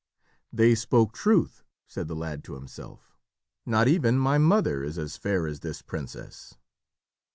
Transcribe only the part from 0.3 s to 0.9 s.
"They